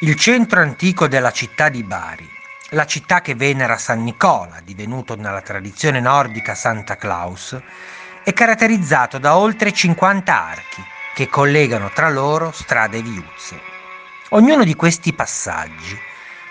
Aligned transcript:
Il 0.00 0.14
centro 0.16 0.60
antico 0.60 1.08
della 1.08 1.30
città 1.30 1.70
di 1.70 1.82
Bari, 1.82 2.28
la 2.72 2.84
città 2.84 3.22
che 3.22 3.34
venera 3.34 3.78
San 3.78 4.04
Nicola, 4.04 4.60
divenuto 4.62 5.16
nella 5.16 5.40
tradizione 5.40 6.00
nordica 6.00 6.54
Santa 6.54 6.96
Claus, 6.96 7.58
è 8.22 8.30
caratterizzato 8.34 9.16
da 9.16 9.38
oltre 9.38 9.72
50 9.72 10.34
archi 10.34 10.84
che 11.14 11.28
collegano 11.28 11.90
tra 11.94 12.10
loro 12.10 12.52
strade 12.52 12.98
e 12.98 13.02
viuzze. 13.02 13.58
Ognuno 14.30 14.64
di 14.64 14.74
questi 14.74 15.14
passaggi 15.14 15.98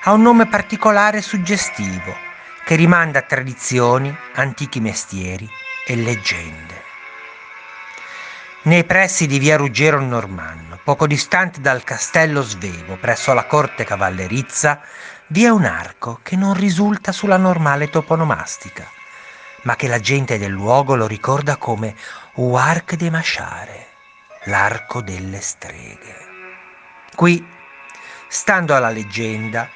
ha 0.05 0.11
un 0.11 0.23
nome 0.23 0.47
particolare 0.47 1.19
e 1.19 1.21
suggestivo 1.21 2.15
che 2.65 2.73
rimanda 2.73 3.19
a 3.19 3.27
tradizioni, 3.27 4.11
antichi 4.33 4.79
mestieri 4.79 5.47
e 5.85 5.95
leggende. 5.95 6.81
Nei 8.65 8.83
pressi 8.83 9.27
di 9.27 9.37
via 9.37 9.57
Ruggero 9.57 9.99
Normanno, 9.99 10.79
poco 10.83 11.05
distante 11.05 11.61
dal 11.61 11.83
castello 11.83 12.41
Svevo, 12.41 12.95
presso 12.95 13.31
la 13.35 13.45
corte 13.45 13.83
cavallerizza, 13.83 14.81
vi 15.27 15.43
è 15.43 15.49
un 15.49 15.65
arco 15.65 16.19
che 16.23 16.35
non 16.35 16.55
risulta 16.55 17.11
sulla 17.11 17.37
normale 17.37 17.91
toponomastica, 17.91 18.87
ma 19.65 19.75
che 19.75 19.87
la 19.87 19.99
gente 19.99 20.39
del 20.39 20.49
luogo 20.49 20.95
lo 20.95 21.05
ricorda 21.05 21.57
come 21.57 21.93
Uarc 22.37 22.95
de 22.95 23.11
Masciare, 23.11 23.87
l'arco 24.45 25.03
delle 25.03 25.41
streghe. 25.41 26.15
Qui, 27.13 27.47
stando 28.27 28.73
alla 28.73 28.89
leggenda, 28.89 29.69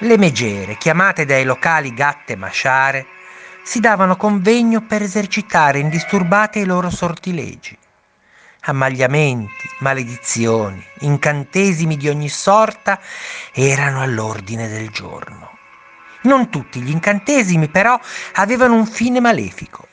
le 0.00 0.18
megere, 0.18 0.76
chiamate 0.76 1.24
dai 1.24 1.44
locali 1.44 1.94
gatte 1.94 2.36
masciare, 2.36 3.06
si 3.62 3.80
davano 3.80 4.16
convegno 4.16 4.82
per 4.82 5.00
esercitare 5.00 5.78
indisturbate 5.78 6.58
i 6.58 6.66
loro 6.66 6.90
sortilegi 6.90 7.78
ammagliamenti, 8.60 9.68
maledizioni, 9.78 10.84
incantesimi 11.00 11.96
di 11.96 12.08
ogni 12.08 12.28
sorta 12.28 13.00
erano 13.52 14.02
all'ordine 14.02 14.68
del 14.68 14.90
giorno. 14.90 15.56
Non 16.22 16.50
tutti 16.50 16.80
gli 16.80 16.90
incantesimi 16.90 17.68
però 17.68 17.98
avevano 18.34 18.74
un 18.74 18.86
fine 18.86 19.20
malefico. 19.20 19.86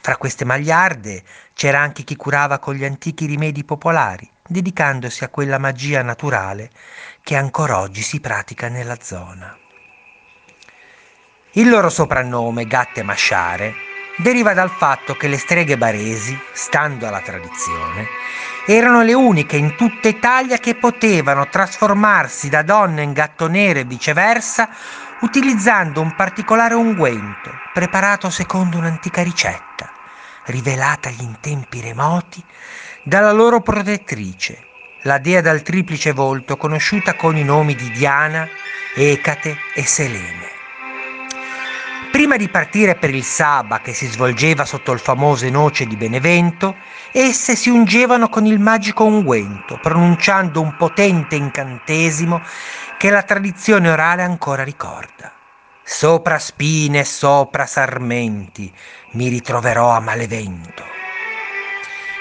Fra 0.00 0.16
queste 0.16 0.44
magliarde 0.44 1.22
c'era 1.54 1.80
anche 1.80 2.02
chi 2.02 2.16
curava 2.16 2.58
con 2.58 2.74
gli 2.74 2.84
antichi 2.84 3.26
rimedi 3.26 3.64
popolari, 3.64 4.28
dedicandosi 4.46 5.24
a 5.24 5.28
quella 5.28 5.58
magia 5.58 6.02
naturale 6.02 6.70
che 7.22 7.36
ancora 7.36 7.78
oggi 7.78 8.02
si 8.02 8.20
pratica 8.20 8.68
nella 8.68 8.96
zona. 9.00 9.56
Il 11.52 11.68
loro 11.68 11.90
soprannome, 11.90 12.66
Gatte 12.66 13.02
Masciare, 13.02 13.87
deriva 14.18 14.52
dal 14.52 14.70
fatto 14.70 15.14
che 15.14 15.28
le 15.28 15.38
streghe 15.38 15.78
baresi, 15.78 16.38
stando 16.52 17.06
alla 17.06 17.20
tradizione, 17.20 18.06
erano 18.66 19.02
le 19.02 19.14
uniche 19.14 19.56
in 19.56 19.76
tutta 19.76 20.08
Italia 20.08 20.58
che 20.58 20.74
potevano 20.74 21.48
trasformarsi 21.48 22.48
da 22.48 22.62
donne 22.62 23.02
in 23.02 23.12
gatto 23.12 23.46
nero 23.46 23.78
e 23.78 23.84
viceversa 23.84 24.68
utilizzando 25.20 26.00
un 26.00 26.14
particolare 26.14 26.74
unguento 26.74 27.50
preparato 27.72 28.28
secondo 28.30 28.76
un'antica 28.76 29.22
ricetta, 29.22 29.90
rivelatagli 30.44 31.22
in 31.22 31.36
tempi 31.40 31.80
remoti 31.80 32.44
dalla 33.02 33.32
loro 33.32 33.60
protettrice, 33.60 34.66
la 35.02 35.18
dea 35.18 35.40
dal 35.40 35.62
triplice 35.62 36.12
volto 36.12 36.56
conosciuta 36.56 37.14
con 37.14 37.36
i 37.36 37.44
nomi 37.44 37.74
di 37.74 37.90
Diana, 37.90 38.46
Ecate 38.94 39.56
e 39.74 39.84
Selene. 39.84 40.47
Prima 42.10 42.36
di 42.36 42.48
partire 42.48 42.94
per 42.94 43.14
il 43.14 43.22
Saba 43.22 43.80
che 43.80 43.92
si 43.92 44.06
svolgeva 44.06 44.64
sotto 44.64 44.92
il 44.92 44.98
famoso 44.98 45.48
noce 45.50 45.86
di 45.86 45.96
Benevento, 45.96 46.76
esse 47.12 47.54
si 47.54 47.68
ungevano 47.68 48.28
con 48.28 48.46
il 48.46 48.58
magico 48.58 49.04
unguento, 49.04 49.78
pronunciando 49.80 50.60
un 50.60 50.74
potente 50.76 51.36
incantesimo 51.36 52.42
che 52.96 53.10
la 53.10 53.22
tradizione 53.22 53.90
orale 53.90 54.22
ancora 54.22 54.64
ricorda. 54.64 55.32
Sopra 55.84 56.38
spine 56.38 57.04
sopra 57.04 57.66
sarmenti 57.66 58.72
mi 59.12 59.28
ritroverò 59.28 59.90
a 59.90 60.00
malevento. 60.00 60.84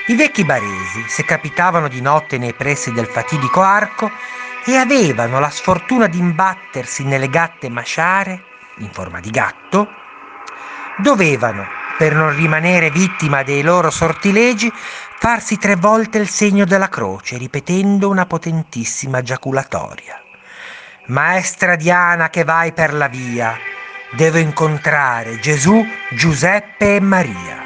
I 0.08 0.16
vecchi 0.16 0.46
baresi, 0.46 1.04
se 1.08 1.26
capitavano 1.26 1.88
di 1.88 2.02
notte 2.02 2.38
nei 2.38 2.54
pressi 2.54 2.92
del 2.92 3.08
fatidico 3.08 3.62
arco 3.62 4.10
e 4.66 4.76
avevano 4.76 5.40
la 5.40 5.50
sfortuna 5.50 6.08
di 6.08 6.18
imbattersi 6.18 7.04
nelle 7.04 7.30
gatte 7.30 7.70
masciare, 7.70 8.47
in 8.78 8.92
forma 8.92 9.20
di 9.20 9.30
gatto, 9.30 9.88
dovevano, 10.98 11.66
per 11.98 12.14
non 12.14 12.36
rimanere 12.36 12.92
vittima 12.92 13.44
dei 13.44 13.62
loro 13.62 13.90
sortilegi, 13.90 14.72
farsi 15.20 15.58
tre 15.58 15.76
volte 15.76 16.18
il 16.20 16.30
segno 16.30 16.66
della 16.66 16.90
croce, 16.90 17.38
ripetendo 17.38 18.10
una 18.10 18.26
potentissima 18.26 19.22
giaculatoria. 19.22 20.22
Maestra 21.08 21.76
Diana 21.76 22.30
che 22.30 22.44
vai 22.44 22.74
per 22.74 22.94
la 22.94 23.08
via, 23.08 23.58
devo 24.12 24.38
incontrare 24.38 25.40
Gesù, 25.40 25.84
Giuseppe 26.12 26.96
e 26.96 27.00
Maria. 27.00 27.66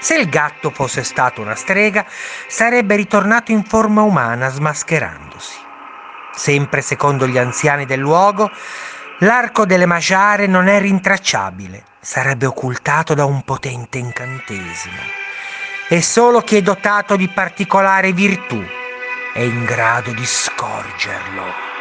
Se 0.00 0.16
il 0.16 0.28
gatto 0.28 0.70
fosse 0.70 1.04
stato 1.04 1.40
una 1.40 1.54
strega, 1.54 2.04
sarebbe 2.48 2.96
ritornato 2.96 3.52
in 3.52 3.62
forma 3.62 4.02
umana 4.02 4.48
smascherandosi. 4.48 5.58
Sempre 6.34 6.80
secondo 6.80 7.28
gli 7.28 7.38
anziani 7.38 7.84
del 7.84 8.00
luogo, 8.00 8.50
L'arco 9.22 9.66
delle 9.66 9.86
magiare 9.86 10.48
non 10.48 10.66
è 10.66 10.80
rintracciabile, 10.80 11.84
sarebbe 12.00 12.46
occultato 12.46 13.14
da 13.14 13.24
un 13.24 13.42
potente 13.42 13.98
incantesimo. 13.98 15.00
E 15.88 16.02
solo 16.02 16.40
chi 16.40 16.56
è 16.56 16.62
dotato 16.62 17.14
di 17.14 17.28
particolare 17.28 18.12
virtù 18.12 18.60
è 19.32 19.38
in 19.38 19.64
grado 19.64 20.10
di 20.10 20.26
scorgerlo. 20.26 21.71